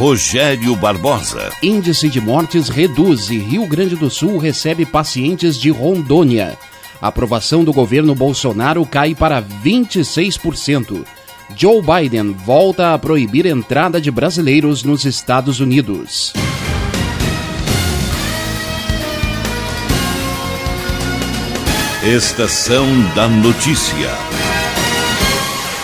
Rogério 0.00 0.74
Barbosa. 0.76 1.50
Índice 1.62 2.08
de 2.08 2.22
mortes 2.22 2.70
reduz 2.70 3.28
e 3.28 3.36
Rio 3.36 3.66
Grande 3.66 3.94
do 3.94 4.08
Sul 4.08 4.38
recebe 4.38 4.86
pacientes 4.86 5.58
de 5.58 5.68
Rondônia. 5.68 6.56
A 7.02 7.08
aprovação 7.08 7.62
do 7.62 7.70
governo 7.70 8.14
Bolsonaro 8.14 8.86
cai 8.86 9.14
para 9.14 9.42
26%. 9.42 11.04
Joe 11.54 11.82
Biden 11.82 12.32
volta 12.32 12.94
a 12.94 12.98
proibir 12.98 13.44
entrada 13.44 14.00
de 14.00 14.10
brasileiros 14.10 14.84
nos 14.84 15.04
Estados 15.04 15.60
Unidos. 15.60 16.32
Estação 22.02 22.86
da 23.14 23.28
Notícia. 23.28 24.08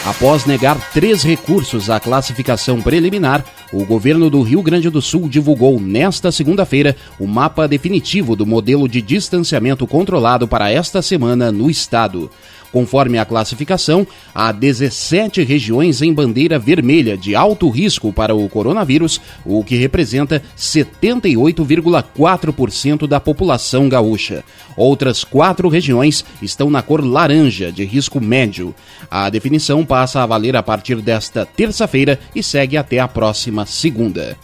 Após 0.06 0.46
negar 0.46 0.78
três 0.92 1.24
recursos 1.24 1.90
à 1.90 1.98
classificação 1.98 2.80
preliminar, 2.80 3.44
o 3.72 3.84
governo 3.84 4.30
do 4.30 4.40
Rio 4.40 4.62
Grande 4.62 4.88
do 4.88 5.02
Sul 5.02 5.28
divulgou 5.28 5.80
nesta 5.80 6.30
segunda-feira 6.30 6.94
o 7.18 7.26
mapa 7.26 7.66
definitivo 7.66 8.36
do 8.36 8.46
modelo 8.46 8.88
de 8.88 9.02
distanciamento 9.02 9.84
controlado 9.84 10.46
para 10.46 10.70
esta 10.70 11.02
semana 11.02 11.50
no 11.50 11.68
estado. 11.68 12.30
Conforme 12.76 13.16
a 13.16 13.24
classificação, 13.24 14.06
há 14.34 14.52
17 14.52 15.42
regiões 15.42 16.02
em 16.02 16.12
bandeira 16.12 16.58
vermelha 16.58 17.16
de 17.16 17.34
alto 17.34 17.70
risco 17.70 18.12
para 18.12 18.34
o 18.34 18.46
coronavírus, 18.50 19.18
o 19.46 19.64
que 19.64 19.76
representa 19.76 20.42
78,4% 20.54 23.06
da 23.06 23.18
população 23.18 23.88
gaúcha. 23.88 24.44
Outras 24.76 25.24
quatro 25.24 25.70
regiões 25.70 26.22
estão 26.42 26.68
na 26.68 26.82
cor 26.82 27.02
laranja, 27.02 27.72
de 27.72 27.82
risco 27.82 28.20
médio. 28.20 28.74
A 29.10 29.30
definição 29.30 29.82
passa 29.82 30.22
a 30.22 30.26
valer 30.26 30.54
a 30.54 30.62
partir 30.62 30.96
desta 30.96 31.46
terça-feira 31.46 32.20
e 32.34 32.42
segue 32.42 32.76
até 32.76 32.98
a 32.98 33.08
próxima 33.08 33.64
segunda. 33.64 34.36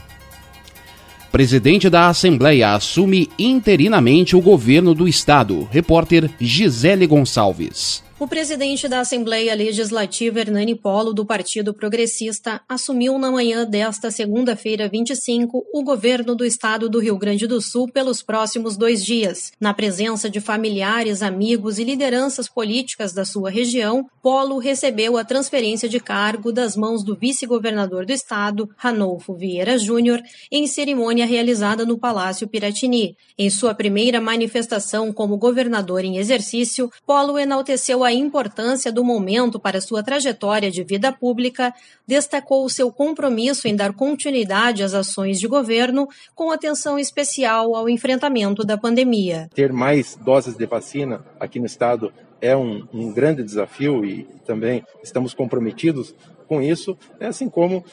Presidente 1.30 1.90
da 1.90 2.08
Assembleia 2.08 2.74
assume 2.74 3.28
interinamente 3.38 4.34
o 4.34 4.40
governo 4.40 4.94
do 4.94 5.06
Estado. 5.06 5.68
Repórter 5.70 6.30
Gisele 6.40 7.06
Gonçalves. 7.06 8.02
O 8.22 8.28
presidente 8.28 8.86
da 8.86 9.00
Assembleia 9.00 9.52
Legislativa, 9.52 10.38
Hernani 10.38 10.76
Polo, 10.76 11.12
do 11.12 11.26
Partido 11.26 11.74
Progressista, 11.74 12.60
assumiu 12.68 13.18
na 13.18 13.32
manhã 13.32 13.66
desta 13.66 14.12
segunda-feira, 14.12 14.88
25, 14.88 15.66
o 15.74 15.82
governo 15.82 16.36
do 16.36 16.44
estado 16.44 16.88
do 16.88 17.00
Rio 17.00 17.18
Grande 17.18 17.48
do 17.48 17.60
Sul 17.60 17.88
pelos 17.88 18.22
próximos 18.22 18.76
dois 18.76 19.04
dias. 19.04 19.50
Na 19.60 19.74
presença 19.74 20.30
de 20.30 20.40
familiares, 20.40 21.20
amigos 21.20 21.80
e 21.80 21.84
lideranças 21.84 22.48
políticas 22.48 23.12
da 23.12 23.24
sua 23.24 23.50
região, 23.50 24.08
Polo 24.22 24.58
recebeu 24.58 25.16
a 25.16 25.24
transferência 25.24 25.88
de 25.88 25.98
cargo 25.98 26.52
das 26.52 26.76
mãos 26.76 27.02
do 27.02 27.16
vice-governador 27.16 28.06
do 28.06 28.12
estado, 28.12 28.70
Ranolfo 28.76 29.34
Vieira 29.34 29.76
Júnior, 29.76 30.22
em 30.48 30.64
cerimônia 30.68 31.26
realizada 31.26 31.84
no 31.84 31.98
Palácio 31.98 32.46
Piratini. 32.46 33.16
Em 33.36 33.50
sua 33.50 33.74
primeira 33.74 34.20
manifestação 34.20 35.12
como 35.12 35.36
governador 35.36 36.04
em 36.04 36.18
exercício, 36.18 36.88
Polo 37.04 37.36
enalteceu 37.36 38.04
a 38.04 38.11
a 38.12 38.14
importância 38.14 38.92
do 38.92 39.02
momento 39.02 39.58
para 39.58 39.80
sua 39.80 40.02
trajetória 40.02 40.70
de 40.70 40.84
vida 40.84 41.10
pública, 41.10 41.74
destacou 42.06 42.64
o 42.64 42.70
seu 42.70 42.92
compromisso 42.92 43.66
em 43.66 43.74
dar 43.74 43.94
continuidade 43.94 44.82
às 44.82 44.92
ações 44.92 45.40
de 45.40 45.48
governo, 45.48 46.06
com 46.34 46.50
atenção 46.50 46.98
especial 46.98 47.74
ao 47.74 47.88
enfrentamento 47.88 48.64
da 48.64 48.76
pandemia. 48.76 49.48
Ter 49.54 49.72
mais 49.72 50.14
doses 50.16 50.54
de 50.56 50.66
vacina 50.66 51.24
aqui 51.40 51.58
no 51.58 51.66
estado 51.66 52.12
é 52.40 52.54
um, 52.56 52.86
um 52.92 53.12
grande 53.12 53.42
desafio 53.42 54.04
e 54.04 54.24
também 54.44 54.84
estamos 55.02 55.32
comprometidos 55.32 56.14
com 56.46 56.60
isso, 56.60 56.98
né, 57.18 57.28
assim 57.28 57.48
como 57.48 57.78
uh, 57.78 57.84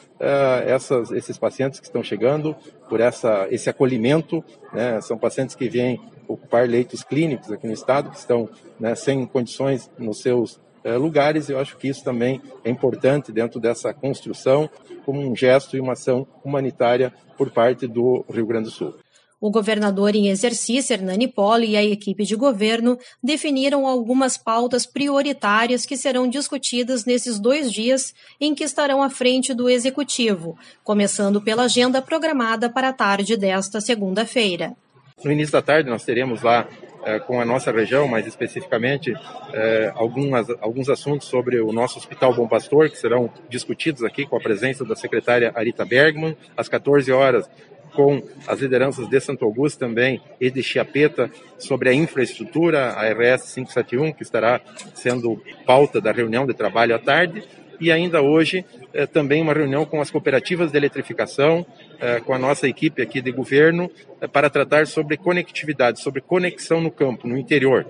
essas, 0.66 1.10
esses 1.12 1.38
pacientes 1.38 1.80
que 1.80 1.86
estão 1.86 2.02
chegando 2.02 2.54
por 2.90 3.00
essa, 3.00 3.46
esse 3.50 3.70
acolhimento, 3.70 4.44
né, 4.70 5.00
são 5.00 5.16
pacientes 5.16 5.54
que 5.54 5.66
vêm 5.66 5.98
ocupar 6.32 6.68
leitos 6.68 7.02
clínicos 7.02 7.50
aqui 7.50 7.66
no 7.66 7.72
estado, 7.72 8.10
que 8.10 8.16
estão 8.16 8.48
né, 8.78 8.94
sem 8.94 9.26
condições 9.26 9.90
nos 9.98 10.20
seus 10.20 10.60
é, 10.84 10.96
lugares. 10.96 11.48
Eu 11.48 11.58
acho 11.58 11.76
que 11.76 11.88
isso 11.88 12.04
também 12.04 12.40
é 12.64 12.70
importante 12.70 13.32
dentro 13.32 13.60
dessa 13.60 13.92
construção, 13.92 14.68
como 15.04 15.20
um 15.20 15.34
gesto 15.34 15.76
e 15.76 15.80
uma 15.80 15.94
ação 15.94 16.26
humanitária 16.44 17.12
por 17.36 17.50
parte 17.50 17.86
do 17.86 18.24
Rio 18.30 18.46
Grande 18.46 18.64
do 18.64 18.70
Sul. 18.70 18.94
O 19.40 19.50
governador 19.50 20.14
em 20.14 20.28
exercício, 20.28 20.92
Hernani 20.92 21.26
Polo, 21.26 21.64
e 21.64 21.74
a 21.74 21.82
equipe 21.82 22.24
de 22.24 22.36
governo 22.36 22.98
definiram 23.22 23.86
algumas 23.86 24.36
pautas 24.36 24.84
prioritárias 24.84 25.86
que 25.86 25.96
serão 25.96 26.28
discutidas 26.28 27.06
nesses 27.06 27.40
dois 27.40 27.72
dias 27.72 28.14
em 28.38 28.54
que 28.54 28.62
estarão 28.62 29.02
à 29.02 29.08
frente 29.08 29.54
do 29.54 29.66
executivo, 29.66 30.58
começando 30.84 31.40
pela 31.40 31.62
agenda 31.62 32.02
programada 32.02 32.68
para 32.68 32.90
a 32.90 32.92
tarde 32.92 33.34
desta 33.34 33.80
segunda-feira. 33.80 34.76
No 35.24 35.30
início 35.30 35.52
da 35.52 35.60
tarde, 35.60 35.90
nós 35.90 36.04
teremos 36.04 36.42
lá 36.42 36.66
é, 37.04 37.18
com 37.18 37.40
a 37.40 37.44
nossa 37.44 37.70
região, 37.70 38.08
mais 38.08 38.26
especificamente, 38.26 39.12
é, 39.52 39.92
algumas, 39.94 40.48
alguns 40.60 40.88
assuntos 40.88 41.28
sobre 41.28 41.60
o 41.60 41.72
nosso 41.72 41.98
Hospital 41.98 42.34
Bom 42.34 42.48
Pastor, 42.48 42.88
que 42.88 42.96
serão 42.96 43.30
discutidos 43.48 44.02
aqui 44.02 44.24
com 44.26 44.36
a 44.36 44.40
presença 44.40 44.84
da 44.84 44.96
secretária 44.96 45.52
Arita 45.54 45.84
Bergman. 45.84 46.36
Às 46.56 46.68
14 46.68 47.12
horas, 47.12 47.50
com 47.94 48.22
as 48.46 48.60
lideranças 48.60 49.08
de 49.08 49.20
Santo 49.20 49.44
Augusto 49.44 49.78
também 49.78 50.22
e 50.40 50.50
de 50.50 50.62
Chiapeta 50.62 51.30
sobre 51.58 51.90
a 51.90 51.94
infraestrutura, 51.94 52.90
a 52.92 53.10
RS 53.10 53.54
571, 53.54 54.12
que 54.12 54.22
estará 54.22 54.60
sendo 54.94 55.42
pauta 55.66 56.00
da 56.00 56.12
reunião 56.12 56.46
de 56.46 56.54
trabalho 56.54 56.94
à 56.94 56.98
tarde 56.98 57.42
e 57.80 57.90
ainda 57.90 58.20
hoje 58.20 58.64
é, 58.92 59.06
também 59.06 59.40
uma 59.40 59.54
reunião 59.54 59.84
com 59.84 60.00
as 60.00 60.10
cooperativas 60.10 60.70
de 60.70 60.76
eletrificação, 60.76 61.64
é, 61.98 62.20
com 62.20 62.34
a 62.34 62.38
nossa 62.38 62.68
equipe 62.68 63.00
aqui 63.00 63.20
de 63.20 63.32
governo, 63.32 63.90
é, 64.20 64.26
para 64.26 64.50
tratar 64.50 64.86
sobre 64.86 65.16
conectividade, 65.16 66.00
sobre 66.00 66.20
conexão 66.20 66.80
no 66.80 66.90
campo, 66.90 67.26
no 67.26 67.38
interior. 67.38 67.86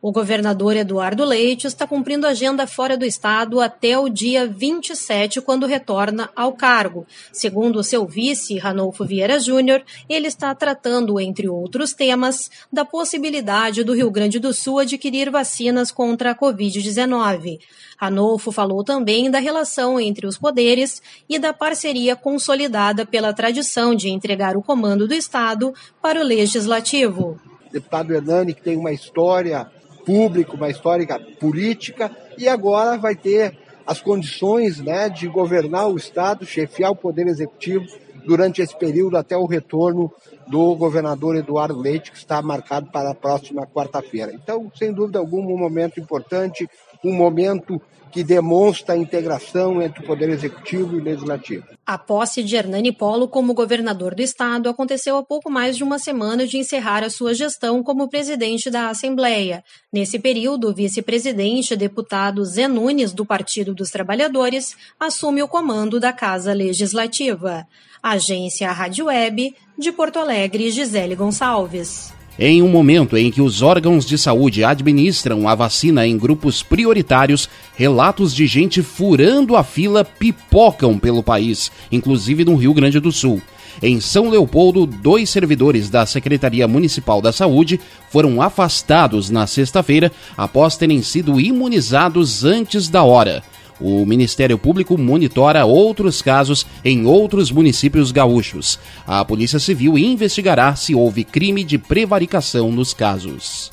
O 0.00 0.12
governador 0.12 0.76
Eduardo 0.76 1.24
Leite 1.24 1.66
está 1.66 1.84
cumprindo 1.84 2.24
agenda 2.24 2.68
fora 2.68 2.96
do 2.96 3.04
estado 3.04 3.60
até 3.60 3.98
o 3.98 4.08
dia 4.08 4.46
27, 4.46 5.40
quando 5.40 5.66
retorna 5.66 6.30
ao 6.36 6.52
cargo. 6.52 7.04
Segundo 7.32 7.82
seu 7.82 8.06
vice, 8.06 8.58
Ranolfo 8.58 9.04
Vieira 9.04 9.40
Júnior, 9.40 9.82
ele 10.08 10.28
está 10.28 10.54
tratando, 10.54 11.18
entre 11.18 11.48
outros 11.48 11.94
temas, 11.94 12.48
da 12.72 12.84
possibilidade 12.84 13.82
do 13.82 13.92
Rio 13.92 14.08
Grande 14.08 14.38
do 14.38 14.52
Sul 14.54 14.78
adquirir 14.78 15.30
vacinas 15.30 15.90
contra 15.90 16.30
a 16.30 16.34
Covid-19. 16.34 17.58
Ranolfo 17.96 18.52
falou 18.52 18.84
também 18.84 19.28
da 19.28 19.40
relação 19.40 19.98
entre 19.98 20.28
os 20.28 20.38
poderes 20.38 21.02
e 21.28 21.40
da 21.40 21.52
parceria 21.52 22.14
consolidada 22.14 23.04
pela 23.04 23.32
tradição 23.32 23.96
de 23.96 24.08
entregar 24.10 24.56
o 24.56 24.62
comando 24.62 25.08
do 25.08 25.14
Estado 25.14 25.74
para 26.00 26.20
o 26.20 26.24
Legislativo. 26.24 27.40
Deputado 27.72 28.14
Hernani, 28.14 28.54
que 28.54 28.62
tem 28.62 28.76
uma 28.76 28.92
história 28.92 29.68
público, 30.08 30.56
uma 30.56 30.70
histórica 30.70 31.20
política, 31.38 32.10
e 32.38 32.48
agora 32.48 32.96
vai 32.96 33.14
ter 33.14 33.58
as 33.86 34.00
condições 34.00 34.80
né, 34.80 35.10
de 35.10 35.28
governar 35.28 35.86
o 35.90 35.98
Estado, 35.98 36.46
chefiar 36.46 36.90
o 36.90 36.96
Poder 36.96 37.26
Executivo 37.26 37.84
durante 38.24 38.62
esse 38.62 38.74
período 38.74 39.18
até 39.18 39.36
o 39.36 39.44
retorno 39.44 40.10
do 40.50 40.74
governador 40.74 41.36
Eduardo 41.36 41.78
Leite, 41.78 42.10
que 42.10 42.18
está 42.18 42.40
marcado 42.42 42.90
para 42.90 43.10
a 43.10 43.14
próxima 43.14 43.66
quarta-feira. 43.66 44.32
Então, 44.32 44.70
sem 44.74 44.92
dúvida 44.92 45.18
alguma, 45.18 45.50
um 45.50 45.58
momento 45.58 46.00
importante, 46.00 46.68
um 47.04 47.12
momento 47.12 47.80
que 48.10 48.24
demonstra 48.24 48.94
a 48.94 48.98
integração 48.98 49.82
entre 49.82 50.02
o 50.02 50.06
Poder 50.06 50.28
Executivo 50.30 50.96
e 50.96 51.00
o 51.00 51.04
Legislativo. 51.04 51.64
A 51.86 51.98
posse 51.98 52.42
de 52.42 52.56
Hernani 52.56 52.92
Polo 52.92 53.28
como 53.28 53.54
governador 53.54 54.14
do 54.14 54.22
estado 54.22 54.68
aconteceu 54.68 55.16
há 55.16 55.22
pouco 55.22 55.50
mais 55.50 55.76
de 55.76 55.84
uma 55.84 55.98
semana 55.98 56.46
de 56.46 56.58
encerrar 56.58 57.04
a 57.04 57.10
sua 57.10 57.34
gestão 57.34 57.82
como 57.82 58.08
presidente 58.08 58.70
da 58.70 58.88
Assembleia. 58.88 59.62
Nesse 59.92 60.18
período, 60.18 60.68
o 60.68 60.74
vice-presidente, 60.74 61.76
deputado 61.76 62.44
Zé 62.44 62.66
Nunes, 62.66 63.12
do 63.12 63.24
Partido 63.26 63.74
dos 63.74 63.90
Trabalhadores, 63.90 64.74
assume 64.98 65.42
o 65.42 65.48
comando 65.48 66.00
da 66.00 66.12
Casa 66.12 66.52
Legislativa. 66.52 67.66
Agência 68.02 68.70
Rádio 68.70 69.06
Web, 69.06 69.54
de 69.78 69.92
Porto 69.92 70.18
Alegre, 70.18 70.70
Gisele 70.70 71.14
Gonçalves. 71.14 72.12
Em 72.36 72.62
um 72.62 72.68
momento 72.68 73.16
em 73.16 73.30
que 73.30 73.40
os 73.40 73.62
órgãos 73.62 74.04
de 74.04 74.18
saúde 74.18 74.62
administram 74.64 75.48
a 75.48 75.54
vacina 75.54 76.06
em 76.06 76.18
grupos 76.18 76.62
prioritários, 76.62 77.48
relatos 77.74 78.34
de 78.34 78.46
gente 78.46 78.82
furando 78.82 79.56
a 79.56 79.64
fila 79.64 80.04
pipocam 80.04 80.98
pelo 80.98 81.22
país, 81.22 81.70
inclusive 81.90 82.44
no 82.44 82.56
Rio 82.56 82.74
Grande 82.74 83.00
do 83.00 83.10
Sul. 83.10 83.40
Em 83.80 84.00
São 84.00 84.28
Leopoldo, 84.28 84.86
dois 84.86 85.30
servidores 85.30 85.88
da 85.88 86.04
Secretaria 86.06 86.66
Municipal 86.66 87.20
da 87.20 87.32
Saúde 87.32 87.80
foram 88.10 88.42
afastados 88.42 89.30
na 89.30 89.46
sexta-feira 89.46 90.10
após 90.36 90.76
terem 90.76 91.02
sido 91.02 91.40
imunizados 91.40 92.44
antes 92.44 92.88
da 92.88 93.04
hora. 93.04 93.42
O 93.80 94.04
Ministério 94.04 94.58
Público 94.58 94.98
monitora 94.98 95.64
outros 95.64 96.20
casos 96.20 96.66
em 96.84 97.06
outros 97.06 97.50
municípios 97.50 98.10
gaúchos. 98.10 98.78
A 99.06 99.24
Polícia 99.24 99.58
Civil 99.58 99.96
investigará 99.96 100.74
se 100.74 100.94
houve 100.94 101.24
crime 101.24 101.62
de 101.62 101.78
prevaricação 101.78 102.72
nos 102.72 102.92
casos. 102.92 103.70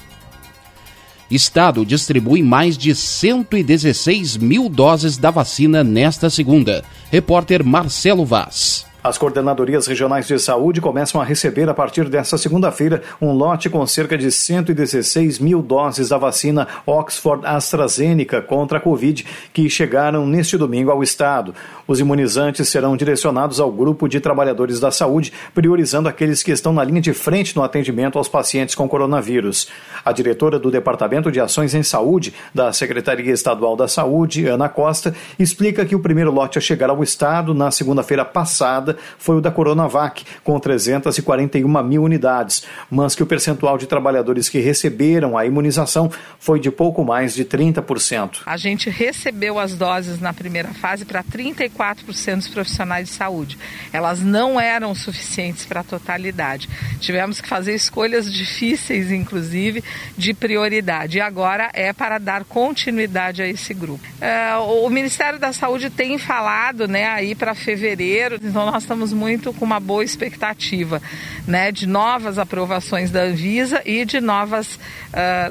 Estado 1.30 1.84
distribui 1.84 2.44
mais 2.44 2.78
de 2.78 2.94
116 2.94 4.38
mil 4.38 4.70
doses 4.70 5.18
da 5.18 5.32
vacina 5.32 5.84
nesta 5.84 6.30
segunda. 6.30 6.84
Repórter 7.12 7.66
Marcelo 7.66 8.26
Vaz. 8.26 8.86
As 9.06 9.20
coordenadorias 9.20 9.86
regionais 9.86 10.26
de 10.26 10.40
saúde 10.40 10.82
começam 10.82 11.22
a 11.22 11.24
receber 11.24 11.70
a 11.70 11.76
partir 11.76 12.10
desta 12.10 12.40
segunda-feira 12.40 13.04
um 13.22 13.34
lote 13.34 13.70
com 13.70 13.86
cerca 13.86 14.18
de 14.18 14.32
116 14.32 15.38
mil 15.38 15.62
doses 15.62 16.10
da 16.10 16.18
vacina 16.18 16.68
Oxford 16.88 17.46
AstraZeneca 17.46 18.42
contra 18.42 18.80
a 18.80 18.82
Covid 18.82 19.24
que 19.54 19.70
chegaram 19.70 20.26
neste 20.26 20.58
domingo 20.58 20.90
ao 20.90 21.04
estado. 21.04 21.54
Os 21.88 22.00
imunizantes 22.00 22.68
serão 22.68 22.98
direcionados 22.98 23.60
ao 23.60 23.72
grupo 23.72 24.10
de 24.10 24.20
trabalhadores 24.20 24.80
da 24.80 24.90
saúde, 24.90 25.32
priorizando 25.54 26.10
aqueles 26.10 26.42
que 26.42 26.52
estão 26.52 26.74
na 26.74 26.84
linha 26.84 27.00
de 27.00 27.14
frente 27.14 27.56
no 27.56 27.62
atendimento 27.62 28.18
aos 28.18 28.28
pacientes 28.28 28.74
com 28.74 28.90
coronavírus. 28.90 29.68
A 30.04 30.12
diretora 30.12 30.58
do 30.58 30.72
Departamento 30.72 31.32
de 31.32 31.40
Ações 31.40 31.76
em 31.76 31.84
Saúde 31.84 32.34
da 32.56 32.74
Secretaria 32.74 33.32
Estadual 33.32 33.76
da 33.76 33.88
Saúde, 33.88 34.48
Ana 34.48 34.68
Costa, 34.68 35.14
explica 35.38 35.86
que 35.86 35.96
o 35.96 36.00
primeiro 36.00 36.32
lote 36.32 36.58
a 36.58 36.62
chegar 36.62 36.90
ao 36.90 37.04
estado 37.04 37.54
na 37.54 37.70
segunda-feira 37.70 38.26
passada 38.26 38.95
foi 39.18 39.38
o 39.38 39.42
da 39.42 39.52
Coronavac, 39.52 40.26
com 40.44 40.60
341 40.60 41.84
mil 41.84 42.04
unidades, 42.04 42.64
mas 42.90 43.16
que 43.16 43.24
o 43.24 43.26
percentual 43.26 43.78
de 43.78 43.88
trabalhadores 43.88 44.50
que 44.50 44.60
receberam 44.60 45.38
a 45.38 45.46
imunização 45.46 46.10
foi 46.40 46.60
de 46.60 46.72
pouco 46.72 47.04
mais 47.04 47.34
de 47.34 47.46
30%. 47.46 48.40
A 48.46 48.58
gente 48.58 48.90
recebeu 48.90 49.60
as 49.60 49.76
doses 49.76 50.20
na 50.20 50.34
primeira 50.34 50.74
fase 50.74 51.06
para 51.06 51.24
34% 51.24 52.36
dos 52.36 52.48
profissionais 52.48 53.10
de 53.10 53.14
saúde. 53.14 53.58
Elas 53.92 54.22
não 54.22 54.60
eram 54.60 54.94
suficientes 54.96 55.66
para 55.66 55.82
a 55.82 55.84
totalidade. 55.84 56.70
Tivemos 57.00 57.42
que 57.42 57.48
fazer 57.48 57.74
escolhas 57.74 58.32
difíceis, 58.32 59.12
inclusive, 59.12 59.84
de 60.18 60.34
prioridade. 60.34 61.18
E 61.18 61.22
agora 61.22 61.70
é 61.74 61.94
para 61.94 62.18
dar 62.18 62.44
continuidade 62.44 63.42
a 63.42 63.48
esse 63.48 63.74
grupo. 63.74 64.04
É, 64.22 64.56
o 64.56 64.90
Ministério 64.90 65.40
da 65.40 65.54
Saúde 65.54 65.90
tem 65.90 66.18
falado 66.18 66.88
né, 66.88 67.06
aí 67.06 67.36
para 67.36 67.54
fevereiro, 67.56 68.36
então 68.42 68.66
nós 68.66 68.85
estamos 68.86 69.12
muito 69.12 69.52
com 69.52 69.66
uma 69.66 69.80
boa 69.80 70.04
expectativa 70.04 71.02
né, 71.48 71.72
de 71.72 71.88
novas 71.88 72.38
aprovações 72.38 73.10
da 73.10 73.24
Anvisa 73.24 73.82
e 73.84 74.06
de 74.06 74.22
novas 74.22 74.76
uh, 74.76 74.80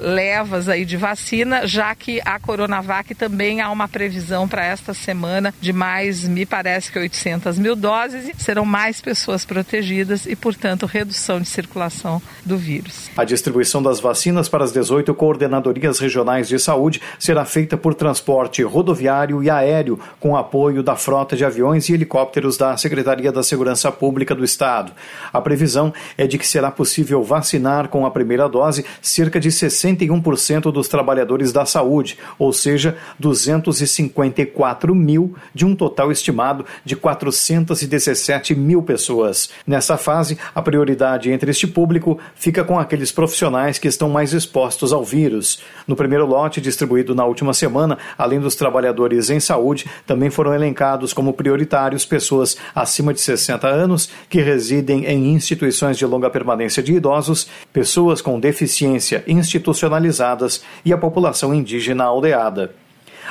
levas 0.00 0.68
aí 0.68 0.84
de 0.84 0.96
vacina, 0.96 1.66
já 1.66 1.94
que 1.94 2.20
a 2.24 2.38
Coronavac 2.38 3.12
também 3.14 3.60
há 3.60 3.70
uma 3.70 3.88
previsão 3.88 4.46
para 4.46 4.64
esta 4.64 4.94
semana 4.94 5.52
de 5.60 5.72
mais, 5.72 6.26
me 6.26 6.46
parece 6.46 6.92
que 6.92 6.98
800 6.98 7.58
mil 7.58 7.74
doses, 7.74 8.30
serão 8.38 8.64
mais 8.64 9.00
pessoas 9.00 9.44
protegidas 9.44 10.26
e, 10.26 10.36
portanto, 10.36 10.86
redução 10.86 11.40
de 11.40 11.48
circulação 11.48 12.22
do 12.44 12.56
vírus. 12.56 13.10
A 13.16 13.24
distribuição 13.24 13.82
das 13.82 13.98
vacinas 13.98 14.48
para 14.48 14.64
as 14.64 14.72
18 14.72 15.12
coordenadorias 15.14 15.98
regionais 15.98 16.48
de 16.48 16.58
saúde 16.58 17.02
será 17.18 17.44
feita 17.44 17.76
por 17.76 17.94
transporte 17.94 18.62
rodoviário 18.62 19.42
e 19.42 19.50
aéreo, 19.50 19.98
com 20.20 20.36
apoio 20.36 20.82
da 20.82 20.94
frota 20.94 21.36
de 21.36 21.44
aviões 21.44 21.88
e 21.88 21.94
helicópteros 21.94 22.56
da 22.56 22.76
Secretaria 22.76 23.23
Secretaria 23.24 23.32
da 23.32 23.42
Segurança 23.42 23.90
Pública 23.90 24.34
do 24.34 24.44
Estado. 24.44 24.92
A 25.32 25.40
previsão 25.40 25.92
é 26.18 26.26
de 26.26 26.36
que 26.36 26.46
será 26.46 26.70
possível 26.70 27.22
vacinar 27.22 27.88
com 27.88 28.04
a 28.04 28.10
primeira 28.10 28.48
dose 28.48 28.84
cerca 29.00 29.40
de 29.40 29.48
61% 29.48 30.72
dos 30.72 30.88
trabalhadores 30.88 31.52
da 31.52 31.64
saúde, 31.64 32.18
ou 32.38 32.52
seja, 32.52 32.96
254 33.18 34.94
mil 34.94 35.34
de 35.54 35.64
um 35.64 35.74
total 35.74 36.12
estimado 36.12 36.66
de 36.84 36.96
417 36.96 38.54
mil 38.54 38.82
pessoas. 38.82 39.50
Nessa 39.66 39.96
fase, 39.96 40.36
a 40.54 40.60
prioridade 40.60 41.30
entre 41.30 41.50
este 41.50 41.66
público 41.66 42.18
fica 42.34 42.64
com 42.64 42.78
aqueles 42.78 43.10
profissionais 43.12 43.78
que 43.78 43.88
estão 43.88 44.08
mais 44.08 44.32
expostos 44.32 44.92
ao 44.92 45.04
vírus. 45.04 45.62
No 45.86 45.96
primeiro 45.96 46.26
lote 46.26 46.60
distribuído 46.60 47.14
na 47.14 47.24
última 47.24 47.54
semana, 47.54 47.96
além 48.18 48.40
dos 48.40 48.56
trabalhadores 48.56 49.30
em 49.30 49.40
saúde, 49.40 49.86
também 50.06 50.30
foram 50.30 50.52
elencados 50.52 51.12
como 51.12 51.32
prioritários 51.32 52.04
pessoas 52.04 52.56
acima 52.74 53.13
de 53.14 53.20
60 53.20 53.66
anos 53.66 54.10
que 54.28 54.40
residem 54.40 55.06
em 55.06 55.32
instituições 55.32 55.96
de 55.96 56.04
longa 56.04 56.28
permanência 56.28 56.82
de 56.82 56.92
idosos, 56.92 57.48
pessoas 57.72 58.20
com 58.20 58.38
deficiência 58.38 59.24
institucionalizadas 59.26 60.62
e 60.84 60.92
a 60.92 60.98
população 60.98 61.54
indígena 61.54 62.04
aldeada. 62.04 62.83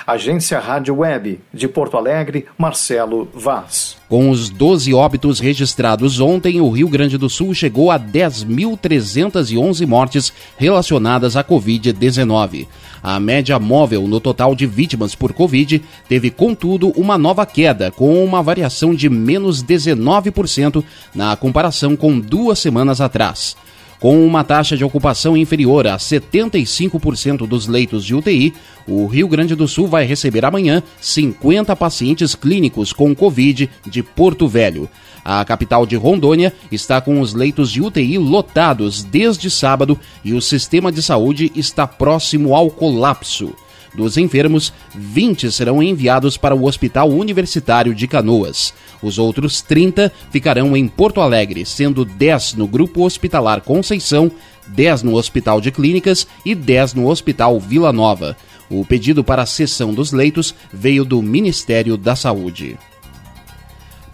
Agência 0.06 0.60
Rádio 0.60 0.98
Web, 0.98 1.40
de 1.54 1.68
Porto 1.68 1.98
Alegre, 1.98 2.45
Marcelo 2.57 3.28
Vaz. 3.34 3.95
Com 4.10 4.30
os 4.30 4.50
12 4.50 4.94
óbitos 4.94 5.40
registrados 5.40 6.19
ontem, 6.19 6.62
o 6.62 6.69
Rio 6.69 6.88
Grande 6.88 7.18
do 7.18 7.30
Sul 7.30 7.54
chegou 7.54 7.90
a 7.90 8.00
10.311 8.00 9.88
mortes 9.88 10.34
relacionadas 10.57 11.36
à 11.36 11.44
Covid-19. 11.44 12.68
A 13.01 13.19
média 13.19 13.60
móvel 13.60 14.07
no 14.07 14.19
total 14.19 14.56
de 14.56 14.66
vítimas 14.66 15.16
por 15.16 15.34
Covid 15.34 15.81
teve, 16.07 16.30
contudo, 16.30 16.89
uma 16.96 17.18
nova 17.18 17.46
queda, 17.46 17.92
com 17.92 18.24
uma 18.24 18.42
variação 18.42 18.94
de 18.96 19.10
menos 19.10 19.63
19% 19.63 20.84
na 21.13 21.36
comparação 21.36 21.96
com 21.96 22.19
duas 22.19 22.60
semanas 22.60 23.01
atrás. 23.01 23.57
Com 24.03 24.27
uma 24.27 24.44
taxa 24.44 24.75
de 24.75 24.83
ocupação 24.83 25.38
inferior 25.38 25.88
a 25.88 25.95
75% 25.95 27.47
dos 27.47 27.67
leitos 27.67 28.03
de 28.03 28.13
UTI, 28.13 28.53
o 28.85 29.07
Rio 29.07 29.29
Grande 29.29 29.55
do 29.55 29.65
Sul 29.65 29.88
vai 29.88 30.03
receber 30.03 30.44
amanhã 30.44 30.83
50 31.00 31.73
pacientes 31.77 32.35
clínicos 32.35 32.91
com 32.91 33.15
Covid 33.15 33.69
de 33.85 34.03
Porto 34.03 34.45
Velho. 34.45 34.89
A 35.23 35.45
capital 35.45 35.85
de 35.85 35.95
Rondônia 35.95 36.51
está 36.69 37.00
com 37.00 37.21
os 37.21 37.33
leitos 37.33 37.71
de 37.71 37.81
UTI 37.81 38.17
lotados 38.17 39.05
desde 39.05 39.50
sábado 39.50 39.97
e 40.21 40.33
o 40.33 40.41
sistema 40.41 40.91
de 40.91 41.01
saúde 41.01 41.50
está 41.55 41.88
próximo 41.88 42.53
ao 42.53 42.69
colapso. 42.69 43.55
Dos 43.95 44.18
enfermos, 44.18 44.74
20 44.95 45.51
serão 45.51 45.81
enviados 45.81 46.36
para 46.36 46.56
o 46.56 46.66
Hospital 46.66 47.10
Universitário 47.10 47.94
de 47.94 48.07
Canoas. 48.07 48.74
Os 49.01 49.19
outros 49.19 49.62
30 49.62 50.12
ficarão 50.31 50.75
em 50.75 50.88
Porto 50.88 51.22
Alegre, 51.22 51.66
sendo 51.66 52.04
10 52.04 52.56
no 52.56 52.68
Grupo 52.68 53.06
Hospitalar 53.06 53.62
Conceição, 53.62 54.31
10 54.68 55.04
no 55.04 55.16
Hospital 55.16 55.62
de 55.62 55.72
Clínicas 55.72 56.25
e 56.44 56.56
10 56.56 56.95
no 56.95 57.07
Hospital 57.07 57.60
Vila 57.60 57.94
Nova. 57.94 58.36
O 58.69 58.84
pedido 58.84 59.24
para 59.24 59.44
a 59.44 59.45
cessão 59.45 59.94
dos 59.94 60.12
leitos 60.12 60.56
veio 60.72 61.06
do 61.06 61.22
Ministério 61.22 61.96
da 61.96 62.16
Saúde. 62.16 62.78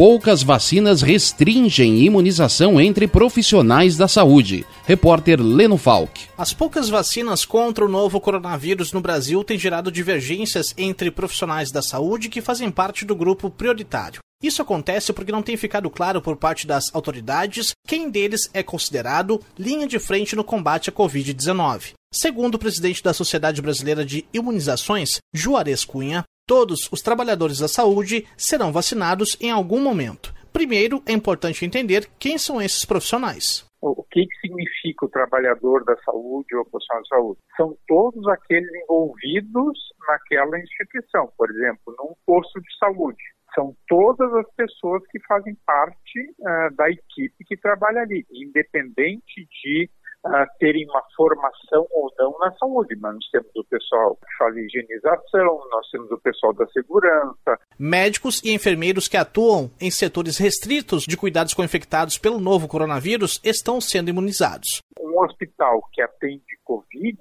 poucas 0.00 0.42
vacinas 0.42 1.02
restringem 1.02 1.98
imunização 1.98 2.80
entre 2.80 3.06
profissionais 3.06 3.98
da 3.98 4.08
saúde. 4.08 4.64
Repórter 4.86 5.38
Leno 5.42 5.76
Falck. 5.76 6.22
As 6.38 6.54
poucas 6.54 6.88
vacinas 6.88 7.44
contra 7.44 7.84
o 7.84 7.88
novo 7.88 8.18
coronavírus 8.18 8.94
no 8.94 9.02
Brasil 9.02 9.44
têm 9.44 9.58
gerado 9.58 9.92
divergências 9.92 10.72
entre 10.78 11.10
profissionais 11.10 11.70
da 11.70 11.82
saúde 11.82 12.30
que 12.30 12.40
fazem 12.40 12.70
parte 12.70 13.04
do 13.04 13.14
grupo 13.14 13.50
prioritário. 13.50 14.20
Isso 14.42 14.62
acontece 14.62 15.12
porque 15.12 15.30
não 15.30 15.42
tem 15.42 15.58
ficado 15.58 15.90
claro 15.90 16.22
por 16.22 16.34
parte 16.34 16.66
das 16.66 16.86
autoridades 16.94 17.72
quem 17.86 18.08
deles 18.08 18.48
é 18.54 18.62
considerado 18.62 19.38
linha 19.58 19.86
de 19.86 19.98
frente 19.98 20.34
no 20.34 20.42
combate 20.42 20.88
à 20.88 20.92
Covid-19. 20.94 21.92
Segundo 22.10 22.54
o 22.54 22.58
presidente 22.58 23.02
da 23.02 23.12
Sociedade 23.12 23.60
Brasileira 23.60 24.02
de 24.02 24.24
Imunizações, 24.32 25.18
Juarez 25.34 25.84
Cunha, 25.84 26.24
todos 26.50 26.90
os 26.90 27.00
trabalhadores 27.00 27.60
da 27.60 27.68
saúde 27.68 28.26
serão 28.36 28.72
vacinados 28.72 29.38
em 29.40 29.52
algum 29.52 29.80
momento. 29.80 30.34
Primeiro, 30.52 31.00
é 31.06 31.12
importante 31.12 31.64
entender 31.64 32.10
quem 32.18 32.38
são 32.38 32.60
esses 32.60 32.84
profissionais. 32.84 33.64
O 33.80 34.02
que, 34.10 34.26
que 34.26 34.40
significa 34.40 35.06
o 35.06 35.08
trabalhador 35.08 35.84
da 35.84 35.94
saúde 35.98 36.56
ou 36.56 36.64
profissional 36.64 37.02
de 37.02 37.08
saúde? 37.08 37.40
São 37.56 37.78
todos 37.86 38.26
aqueles 38.26 38.68
envolvidos 38.82 39.78
naquela 40.08 40.58
instituição, 40.58 41.30
por 41.38 41.48
exemplo, 41.52 41.94
num 41.96 42.14
posto 42.26 42.60
de 42.60 42.78
saúde. 42.78 43.22
São 43.54 43.72
todas 43.86 44.34
as 44.34 44.52
pessoas 44.56 45.04
que 45.06 45.20
fazem 45.28 45.56
parte 45.64 46.18
uh, 46.40 46.74
da 46.74 46.90
equipe 46.90 47.44
que 47.46 47.56
trabalha 47.56 48.00
ali, 48.00 48.26
independente 48.28 49.46
de 49.62 49.88
uh, 50.26 50.58
terem 50.58 50.86
uma 50.88 51.02
formação 51.16 51.86
ou 51.90 52.12
não 52.18 52.38
na 52.38 52.52
saúde, 52.52 52.96
mas 52.96 53.14
nós 53.14 53.30
temos 53.30 53.50
o 53.56 53.64
pessoal 53.64 54.16
que 54.16 54.36
faz 54.38 54.56
higienização, 54.56 55.68
nós 55.70 55.88
temos 55.90 56.10
o 56.10 56.18
pessoal 56.18 56.52
da 56.52 56.66
segurança. 56.68 57.58
Médicos 57.78 58.42
e 58.44 58.52
enfermeiros 58.52 59.08
que 59.08 59.16
atuam 59.16 59.70
em 59.80 59.90
setores 59.90 60.38
restritos 60.38 61.04
de 61.04 61.16
cuidados 61.16 61.54
com 61.54 61.64
infectados 61.64 62.18
pelo 62.18 62.40
novo 62.40 62.68
coronavírus 62.68 63.40
estão 63.44 63.80
sendo 63.80 64.10
imunizados. 64.10 64.80
Um 65.00 65.20
hospital 65.20 65.80
que 65.92 66.02
atende 66.02 66.44
Covid 66.64 67.18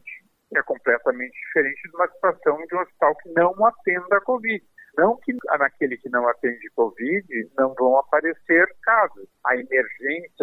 é 0.56 0.63
completamente 0.63 1.34
diferente 1.34 1.82
de 1.84 1.96
uma 1.96 2.08
situação 2.08 2.58
de 2.65 2.75
um 2.75 2.79
hospital 2.79 3.15
que 3.18 3.29
não 3.29 3.65
atenda 3.65 4.18
a 4.18 4.22
Covid. 4.22 4.63
Não 4.98 5.15
que 5.18 5.34
naquele 5.58 5.98
que 5.98 6.10
não 6.10 6.27
atende 6.27 6.70
Covid 6.75 7.25
não 7.58 7.74
vão 7.75 7.98
aparecer 7.98 8.68
casos. 8.82 9.27
A 9.46 9.56
emergência 9.56 9.99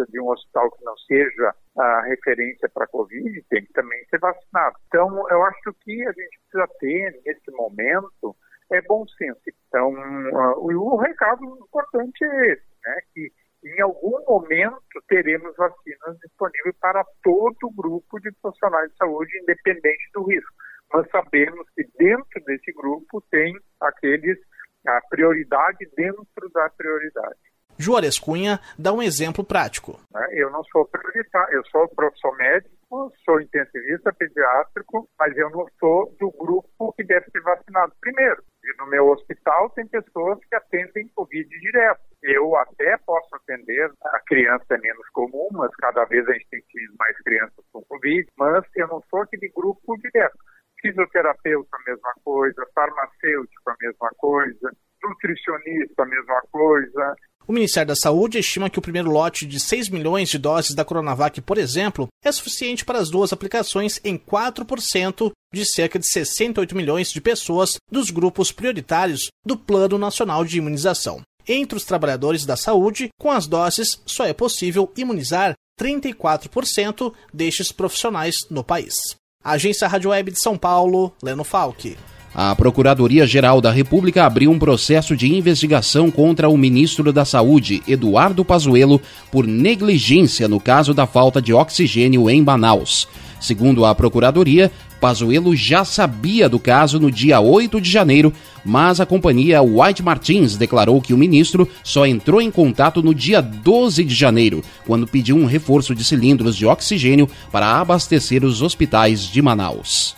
de 0.09 0.19
um 0.19 0.29
hospital 0.29 0.69
que 0.71 0.83
não 0.83 0.97
seja 0.97 1.53
a 1.77 2.01
referência 2.01 2.69
para 2.69 2.87
Covid 2.87 3.41
tem 3.49 3.65
que 3.65 3.73
também 3.73 4.03
ser 4.09 4.19
vacinado. 4.19 4.75
Então, 4.87 5.29
eu 5.29 5.43
acho 5.43 5.73
que 5.81 6.01
a 6.07 6.11
gente 6.11 6.39
precisa 6.49 6.67
ter, 6.79 7.21
nesse 7.25 7.51
momento, 7.51 8.35
é 8.71 8.81
bom 8.81 9.05
senso. 9.07 9.41
Então, 9.67 9.93
uh, 9.93 10.59
o, 10.59 10.97
recado 10.97 11.43
importante 11.43 12.23
é 12.23 12.53
esse, 12.53 12.65
né? 12.85 13.01
Que 13.13 13.31
em 13.63 13.81
algum 13.81 14.23
momento 14.25 14.81
teremos 15.07 15.55
vacinas 15.55 16.17
disponíveis 16.19 16.75
para 16.79 17.03
todo 17.23 17.57
o 17.63 17.73
grupo 17.73 18.19
de 18.19 18.31
profissionais 18.41 18.91
de 18.91 18.97
saúde, 18.97 19.39
independente 19.41 20.09
do 20.13 20.23
risco. 20.23 20.53
Nós 20.93 21.09
sabemos 21.09 21.67
que 21.75 21.83
dentro 21.97 22.43
desse 22.45 22.71
grupo 22.73 23.21
tem 23.29 23.53
aqueles 23.81 24.37
a 24.85 25.01
prioridade 25.09 25.85
dentro 25.97 26.49
da 26.53 26.69
prioridade. 26.69 27.39
Juarez 27.77 28.19
Cunha 28.19 28.59
dá 28.77 28.91
um 28.91 29.01
exemplo 29.01 29.43
prático. 29.43 29.99
Né, 30.13 30.27
eu 30.31 30.49
não 30.49 30.63
sou 30.65 30.85
prioritário, 30.85 31.55
eu 31.55 31.65
sou 31.67 31.87
professor 31.89 32.35
médico, 32.37 33.13
sou 33.23 33.41
intensivista 33.41 34.13
pediátrico, 34.13 35.07
mas 35.19 35.35
eu 35.37 35.49
não 35.49 35.67
sou 35.79 36.15
do 36.19 36.31
grupo 36.31 36.93
que 36.93 37.03
deve 37.03 37.29
ser 37.31 37.41
vacinado 37.41 37.93
primeiro. 37.99 38.43
E 38.63 38.81
no 38.81 38.87
meu 38.89 39.07
hospital 39.09 39.69
tem 39.71 39.87
pessoas 39.87 40.39
que 40.45 40.55
atendem 40.55 41.07
Covid 41.15 41.47
direto. 41.47 42.01
Eu 42.23 42.55
até 42.57 42.97
posso 43.05 43.35
atender, 43.35 43.91
a 44.03 44.19
criança 44.25 44.65
é 44.71 44.77
menos 44.77 45.07
comum, 45.09 45.47
mas 45.51 45.73
cada 45.75 46.03
vez 46.05 46.27
a 46.27 46.33
gente 46.33 46.47
tem 46.49 46.61
mais 46.99 47.17
crianças 47.21 47.63
com 47.71 47.83
Covid, 47.83 48.27
mas 48.37 48.63
eu 48.75 48.87
não 48.87 49.01
sou 49.09 49.21
aquele 49.21 49.49
grupo 49.55 49.95
direto 49.97 50.37
fisioterapeuta 50.81 51.69
a 51.75 51.89
mesma 51.89 52.13
coisa, 52.23 52.67
farmacêutico 52.73 53.69
a 53.69 53.75
mesma 53.81 54.09
coisa, 54.17 54.71
nutricionista 55.03 56.03
a 56.03 56.05
mesma 56.05 56.41
coisa. 56.51 57.15
O 57.47 57.53
Ministério 57.53 57.87
da 57.87 57.95
Saúde 57.95 58.37
estima 58.37 58.69
que 58.69 58.77
o 58.77 58.81
primeiro 58.81 59.09
lote 59.09 59.45
de 59.45 59.57
6 59.57 59.87
milhões 59.87 60.27
de 60.27 60.37
doses 60.37 60.75
da 60.75 60.83
Coronavac, 60.83 61.39
por 61.39 61.57
exemplo, 61.57 62.09
é 62.21 62.29
suficiente 62.29 62.83
para 62.83 62.99
as 62.99 63.09
duas 63.09 63.31
aplicações 63.31 64.01
em 64.03 64.17
4% 64.17 65.31
de 65.53 65.65
cerca 65.65 65.97
de 65.97 66.05
68 66.05 66.75
milhões 66.75 67.09
de 67.09 67.21
pessoas 67.21 67.77
dos 67.89 68.09
grupos 68.09 68.51
prioritários 68.51 69.29
do 69.45 69.55
Plano 69.55 69.97
Nacional 69.97 70.43
de 70.43 70.57
Imunização. 70.57 71.21
Entre 71.47 71.77
os 71.77 71.85
trabalhadores 71.85 72.45
da 72.45 72.57
saúde, 72.57 73.07
com 73.17 73.31
as 73.31 73.47
doses, 73.47 74.01
só 74.05 74.25
é 74.25 74.33
possível 74.33 74.91
imunizar 74.97 75.53
34% 75.79 77.13
destes 77.33 77.71
profissionais 77.71 78.35
no 78.49 78.61
país. 78.61 78.93
Agência 79.41 79.87
Rádio 79.87 80.09
Web 80.09 80.31
de 80.31 80.41
São 80.41 80.57
Paulo, 80.57 81.15
Leno 81.23 81.45
Falck. 81.45 81.95
A 82.35 82.53
Procuradoria-Geral 82.55 83.59
da 83.61 83.71
República 83.71 84.25
abriu 84.25 84.51
um 84.51 84.59
processo 84.59 85.15
de 85.15 85.33
investigação 85.33 86.11
contra 86.11 86.49
o 86.49 86.57
ministro 86.57 87.11
da 87.11 87.25
Saúde, 87.25 87.81
Eduardo 87.87 88.45
Pazuello, 88.45 89.01
por 89.31 89.47
negligência 89.47 90.47
no 90.47 90.59
caso 90.59 90.93
da 90.93 91.07
falta 91.07 91.41
de 91.41 91.53
oxigênio 91.53 92.29
em 92.29 92.41
Manaus. 92.41 93.07
Segundo 93.39 93.85
a 93.85 93.93
Procuradoria, 93.93 94.71
Pazuello 94.99 95.55
já 95.55 95.85
sabia 95.85 96.49
do 96.49 96.59
caso 96.59 96.99
no 96.99 97.11
dia 97.11 97.39
8 97.39 97.79
de 97.79 97.89
janeiro, 97.89 98.33
mas 98.65 98.99
a 98.99 99.05
companhia 99.05 99.61
White 99.61 100.01
Martins 100.03 100.57
declarou 100.57 100.99
que 101.01 101.13
o 101.13 101.17
ministro 101.17 101.67
só 101.83 102.05
entrou 102.05 102.41
em 102.41 102.49
contato 102.49 103.01
no 103.01 103.13
dia 103.13 103.41
12 103.41 104.03
de 104.03 104.13
janeiro, 104.13 104.63
quando 104.85 105.07
pediu 105.07 105.37
um 105.37 105.45
reforço 105.45 105.93
de 105.93 106.03
cilindros 106.03 106.55
de 106.55 106.65
oxigênio 106.65 107.29
para 107.51 107.79
abastecer 107.79 108.43
os 108.43 108.61
hospitais 108.61 109.21
de 109.21 109.41
Manaus. 109.41 110.15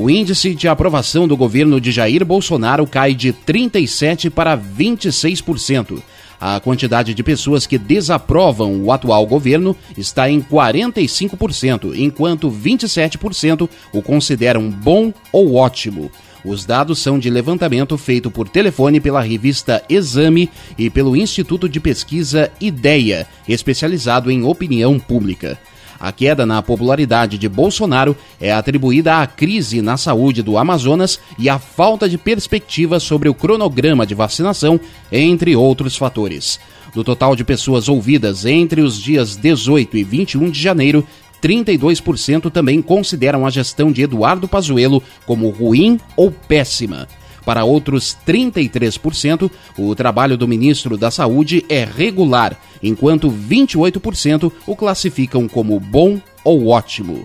O 0.00 0.08
índice 0.08 0.54
de 0.54 0.68
aprovação 0.68 1.26
do 1.26 1.36
governo 1.36 1.80
de 1.80 1.90
Jair 1.90 2.24
Bolsonaro 2.24 2.86
cai 2.86 3.16
de 3.16 3.32
37% 3.32 4.30
para 4.30 4.56
26%. 4.56 6.00
A 6.40 6.60
quantidade 6.60 7.12
de 7.12 7.20
pessoas 7.24 7.66
que 7.66 7.76
desaprovam 7.76 8.80
o 8.80 8.92
atual 8.92 9.26
governo 9.26 9.76
está 9.96 10.30
em 10.30 10.40
45%, 10.40 11.96
enquanto 11.96 12.48
27% 12.48 13.68
o 13.92 14.00
consideram 14.00 14.70
bom 14.70 15.12
ou 15.32 15.56
ótimo. 15.56 16.12
Os 16.44 16.64
dados 16.64 17.00
são 17.00 17.18
de 17.18 17.28
levantamento 17.28 17.98
feito 17.98 18.30
por 18.30 18.48
telefone 18.48 19.00
pela 19.00 19.20
revista 19.20 19.82
Exame 19.88 20.48
e 20.78 20.88
pelo 20.88 21.16
Instituto 21.16 21.68
de 21.68 21.80
Pesquisa 21.80 22.52
Ideia, 22.60 23.26
especializado 23.48 24.30
em 24.30 24.44
opinião 24.44 24.96
pública. 24.96 25.58
A 26.00 26.12
queda 26.12 26.46
na 26.46 26.62
popularidade 26.62 27.36
de 27.36 27.48
Bolsonaro 27.48 28.16
é 28.40 28.52
atribuída 28.52 29.20
à 29.20 29.26
crise 29.26 29.82
na 29.82 29.96
saúde 29.96 30.42
do 30.42 30.56
Amazonas 30.56 31.18
e 31.38 31.48
à 31.48 31.58
falta 31.58 32.08
de 32.08 32.16
perspectiva 32.16 33.00
sobre 33.00 33.28
o 33.28 33.34
cronograma 33.34 34.06
de 34.06 34.14
vacinação, 34.14 34.80
entre 35.10 35.56
outros 35.56 35.96
fatores. 35.96 36.60
Do 36.94 37.02
total 37.02 37.34
de 37.34 37.44
pessoas 37.44 37.88
ouvidas 37.88 38.46
entre 38.46 38.80
os 38.80 39.00
dias 39.00 39.36
18 39.36 39.96
e 39.96 40.04
21 40.04 40.50
de 40.50 40.60
janeiro, 40.60 41.06
32% 41.42 42.50
também 42.50 42.80
consideram 42.80 43.46
a 43.46 43.50
gestão 43.50 43.92
de 43.92 44.02
Eduardo 44.02 44.48
Pazuello 44.48 45.02
como 45.26 45.48
ruim 45.50 45.98
ou 46.16 46.30
péssima. 46.30 47.08
Para 47.48 47.64
outros 47.64 48.14
33%, 48.26 49.50
o 49.78 49.94
trabalho 49.94 50.36
do 50.36 50.46
ministro 50.46 50.98
da 50.98 51.10
Saúde 51.10 51.64
é 51.66 51.82
regular, 51.82 52.54
enquanto 52.82 53.30
28% 53.30 54.52
o 54.66 54.76
classificam 54.76 55.48
como 55.48 55.80
bom 55.80 56.20
ou 56.44 56.66
ótimo. 56.66 57.24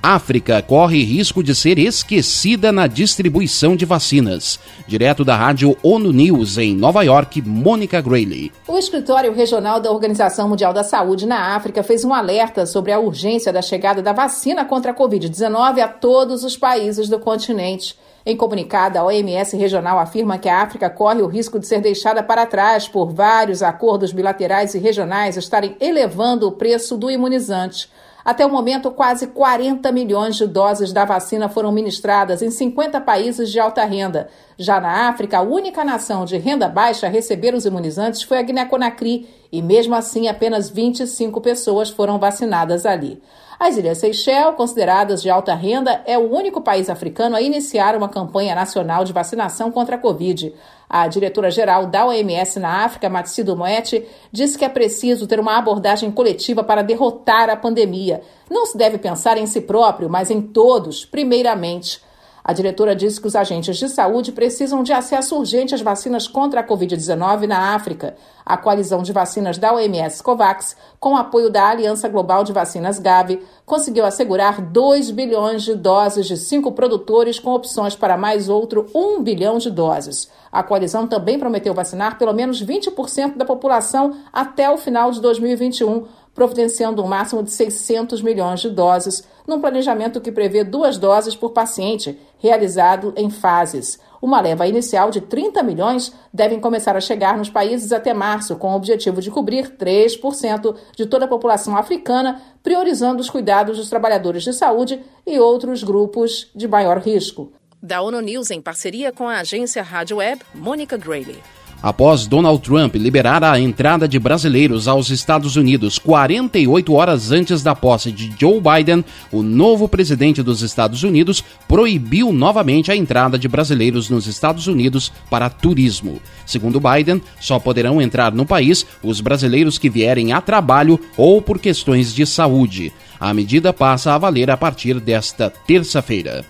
África 0.00 0.62
corre 0.62 1.02
risco 1.02 1.42
de 1.42 1.52
ser 1.52 1.80
esquecida 1.80 2.70
na 2.70 2.86
distribuição 2.86 3.74
de 3.74 3.84
vacinas. 3.84 4.60
Direto 4.86 5.24
da 5.24 5.34
rádio 5.34 5.76
ONU 5.82 6.12
News 6.12 6.56
em 6.56 6.72
Nova 6.72 7.02
York, 7.02 7.42
Mônica 7.42 8.00
Grayley. 8.00 8.52
O 8.68 8.78
escritório 8.78 9.34
regional 9.34 9.80
da 9.80 9.90
Organização 9.90 10.48
Mundial 10.48 10.72
da 10.72 10.84
Saúde 10.84 11.26
na 11.26 11.56
África 11.56 11.82
fez 11.82 12.04
um 12.04 12.14
alerta 12.14 12.64
sobre 12.66 12.92
a 12.92 13.00
urgência 13.00 13.52
da 13.52 13.62
chegada 13.62 14.00
da 14.00 14.12
vacina 14.12 14.64
contra 14.64 14.92
a 14.92 14.94
Covid-19 14.94 15.80
a 15.80 15.88
todos 15.88 16.44
os 16.44 16.56
países 16.56 17.08
do 17.08 17.18
continente. 17.18 17.98
Em 18.24 18.36
comunicado, 18.36 18.98
a 18.98 19.04
OMS 19.04 19.56
regional 19.56 19.98
afirma 19.98 20.38
que 20.38 20.48
a 20.48 20.60
África 20.60 20.90
corre 20.90 21.22
o 21.22 21.26
risco 21.26 21.58
de 21.58 21.66
ser 21.66 21.80
deixada 21.80 22.22
para 22.22 22.44
trás 22.44 22.86
por 22.86 23.12
vários 23.12 23.62
acordos 23.62 24.12
bilaterais 24.12 24.74
e 24.74 24.78
regionais 24.78 25.36
estarem 25.36 25.74
elevando 25.80 26.46
o 26.46 26.52
preço 26.52 26.98
do 26.98 27.10
imunizante. 27.10 27.88
Até 28.22 28.44
o 28.44 28.50
momento, 28.50 28.90
quase 28.90 29.28
40 29.28 29.90
milhões 29.90 30.36
de 30.36 30.46
doses 30.46 30.92
da 30.92 31.06
vacina 31.06 31.48
foram 31.48 31.72
ministradas 31.72 32.42
em 32.42 32.50
50 32.50 33.00
países 33.00 33.50
de 33.50 33.58
alta 33.58 33.82
renda. 33.84 34.28
Já 34.58 34.78
na 34.78 35.08
África, 35.08 35.38
a 35.38 35.42
única 35.42 35.82
nação 35.82 36.26
de 36.26 36.36
renda 36.36 36.68
baixa 36.68 37.06
a 37.06 37.10
receber 37.10 37.54
os 37.54 37.64
imunizantes 37.64 38.22
foi 38.22 38.38
a 38.38 38.42
Guiné-Conakry, 38.42 39.26
e 39.50 39.62
mesmo 39.62 39.94
assim 39.94 40.28
apenas 40.28 40.68
25 40.68 41.40
pessoas 41.40 41.88
foram 41.88 42.18
vacinadas 42.18 42.84
ali. 42.84 43.22
As 43.60 43.76
Ilhas 43.76 43.98
Seychelles, 43.98 44.56
consideradas 44.56 45.20
de 45.20 45.28
alta 45.28 45.54
renda, 45.54 46.00
é 46.06 46.16
o 46.16 46.34
único 46.34 46.62
país 46.62 46.88
africano 46.88 47.36
a 47.36 47.42
iniciar 47.42 47.94
uma 47.94 48.08
campanha 48.08 48.54
nacional 48.54 49.04
de 49.04 49.12
vacinação 49.12 49.70
contra 49.70 49.96
a 49.96 49.98
Covid. 49.98 50.54
A 50.88 51.06
diretora-geral 51.06 51.84
da 51.84 52.06
OMS 52.06 52.58
na 52.58 52.86
África, 52.86 53.10
Matsido 53.10 53.54
Moeti, 53.54 54.02
disse 54.32 54.56
que 54.56 54.64
é 54.64 54.68
preciso 54.70 55.26
ter 55.26 55.38
uma 55.38 55.58
abordagem 55.58 56.10
coletiva 56.10 56.64
para 56.64 56.80
derrotar 56.80 57.50
a 57.50 57.56
pandemia. 57.56 58.22
Não 58.48 58.64
se 58.64 58.78
deve 58.78 58.96
pensar 58.96 59.36
em 59.36 59.44
si 59.44 59.60
próprio, 59.60 60.08
mas 60.08 60.30
em 60.30 60.40
todos, 60.40 61.04
primeiramente. 61.04 62.00
A 62.42 62.52
diretora 62.52 62.96
disse 62.96 63.20
que 63.20 63.26
os 63.26 63.36
agentes 63.36 63.76
de 63.76 63.88
saúde 63.88 64.32
precisam 64.32 64.82
de 64.82 64.92
acesso 64.92 65.36
urgente 65.36 65.74
às 65.74 65.80
vacinas 65.80 66.26
contra 66.26 66.60
a 66.60 66.66
Covid-19 66.66 67.46
na 67.46 67.74
África. 67.74 68.16
A 68.44 68.56
coalizão 68.56 69.02
de 69.02 69.12
vacinas 69.12 69.58
da 69.58 69.74
OMS 69.74 70.22
COVAX, 70.22 70.76
com 70.98 71.16
apoio 71.16 71.50
da 71.50 71.68
Aliança 71.68 72.08
Global 72.08 72.42
de 72.42 72.52
Vacinas 72.52 72.98
Gavi, 72.98 73.40
conseguiu 73.64 74.04
assegurar 74.04 74.60
2 74.60 75.10
bilhões 75.10 75.62
de 75.62 75.74
doses 75.74 76.26
de 76.26 76.36
cinco 76.36 76.72
produtores, 76.72 77.38
com 77.38 77.52
opções 77.52 77.94
para 77.94 78.16
mais 78.16 78.48
outro 78.48 78.86
1 78.94 79.22
bilhão 79.22 79.58
de 79.58 79.70
doses. 79.70 80.28
A 80.50 80.62
coalizão 80.62 81.06
também 81.06 81.38
prometeu 81.38 81.72
vacinar 81.72 82.18
pelo 82.18 82.32
menos 82.32 82.64
20% 82.64 83.36
da 83.36 83.44
população 83.44 84.16
até 84.32 84.68
o 84.68 84.76
final 84.76 85.12
de 85.12 85.20
2021 85.20 86.06
providenciando 86.34 87.02
um 87.02 87.06
máximo 87.06 87.42
de 87.42 87.50
600 87.50 88.22
milhões 88.22 88.60
de 88.60 88.70
doses, 88.70 89.24
num 89.46 89.60
planejamento 89.60 90.20
que 90.20 90.32
prevê 90.32 90.64
duas 90.64 90.96
doses 90.96 91.34
por 91.34 91.50
paciente, 91.50 92.18
realizado 92.38 93.12
em 93.16 93.28
fases. 93.30 93.98
Uma 94.22 94.40
leva 94.40 94.66
inicial 94.66 95.10
de 95.10 95.20
30 95.20 95.62
milhões 95.62 96.12
devem 96.32 96.60
começar 96.60 96.94
a 96.96 97.00
chegar 97.00 97.38
nos 97.38 97.48
países 97.48 97.90
até 97.90 98.12
março, 98.12 98.56
com 98.56 98.72
o 98.72 98.76
objetivo 98.76 99.20
de 99.20 99.30
cobrir 99.30 99.76
3% 99.76 100.76
de 100.94 101.06
toda 101.06 101.24
a 101.24 101.28
população 101.28 101.76
africana, 101.76 102.40
priorizando 102.62 103.20
os 103.20 103.30
cuidados 103.30 103.78
dos 103.78 103.88
trabalhadores 103.88 104.42
de 104.42 104.52
saúde 104.52 105.02
e 105.26 105.40
outros 105.40 105.82
grupos 105.82 106.50
de 106.54 106.68
maior 106.68 106.98
risco. 106.98 107.52
Da 107.82 108.02
ONU 108.02 108.20
News, 108.20 108.50
em 108.50 108.60
parceria 108.60 109.10
com 109.10 109.26
a 109.26 109.40
agência 109.40 109.82
Rádio 109.82 110.18
Web, 110.18 110.42
Mônica 110.54 110.98
Grayley. 110.98 111.40
Após 111.82 112.26
Donald 112.26 112.60
Trump 112.60 112.94
liberar 112.96 113.42
a 113.42 113.58
entrada 113.58 114.06
de 114.06 114.18
brasileiros 114.18 114.86
aos 114.86 115.08
Estados 115.08 115.56
Unidos 115.56 115.98
48 115.98 116.92
horas 116.92 117.32
antes 117.32 117.62
da 117.62 117.74
posse 117.74 118.12
de 118.12 118.30
Joe 118.38 118.60
Biden, 118.60 119.02
o 119.32 119.42
novo 119.42 119.88
presidente 119.88 120.42
dos 120.42 120.60
Estados 120.60 121.02
Unidos 121.02 121.42
proibiu 121.66 122.32
novamente 122.32 122.92
a 122.92 122.96
entrada 122.96 123.38
de 123.38 123.48
brasileiros 123.48 124.10
nos 124.10 124.26
Estados 124.26 124.66
Unidos 124.66 125.10
para 125.30 125.48
turismo. 125.48 126.20
Segundo 126.44 126.80
Biden, 126.80 127.22
só 127.40 127.58
poderão 127.58 128.00
entrar 128.00 128.32
no 128.32 128.44
país 128.44 128.84
os 129.02 129.22
brasileiros 129.22 129.78
que 129.78 129.88
vierem 129.88 130.32
a 130.32 130.40
trabalho 130.40 131.00
ou 131.16 131.40
por 131.40 131.58
questões 131.58 132.14
de 132.14 132.26
saúde. 132.26 132.92
A 133.18 133.32
medida 133.32 133.72
passa 133.72 134.14
a 134.14 134.18
valer 134.18 134.50
a 134.50 134.56
partir 134.56 135.00
desta 135.00 135.48
terça-feira. 135.48 136.44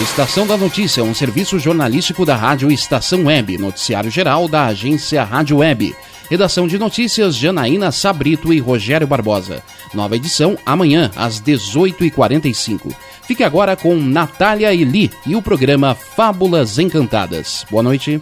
Estação 0.00 0.46
da 0.46 0.56
Notícia, 0.56 1.04
um 1.04 1.12
serviço 1.12 1.58
jornalístico 1.58 2.24
da 2.24 2.34
Rádio 2.34 2.72
Estação 2.72 3.26
Web, 3.26 3.58
noticiário 3.58 4.10
geral 4.10 4.48
da 4.48 4.64
agência 4.64 5.22
Rádio 5.22 5.58
Web. 5.58 5.94
Redação 6.30 6.66
de 6.66 6.78
notícias 6.78 7.36
Janaína 7.36 7.92
Sabrito 7.92 8.50
e 8.50 8.58
Rogério 8.58 9.06
Barbosa. 9.06 9.62
Nova 9.92 10.16
edição 10.16 10.56
amanhã 10.64 11.10
às 11.14 11.38
18h45. 11.42 12.94
Fique 13.24 13.44
agora 13.44 13.76
com 13.76 13.94
Natália 13.94 14.74
Eli 14.74 15.10
e 15.26 15.36
o 15.36 15.42
programa 15.42 15.94
Fábulas 15.94 16.78
Encantadas. 16.78 17.66
Boa 17.70 17.82
noite. 17.82 18.18